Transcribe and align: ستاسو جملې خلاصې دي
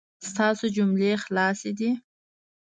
ستاسو 0.29 0.65
جملې 0.75 1.11
خلاصې 1.23 1.71
دي 1.79 1.91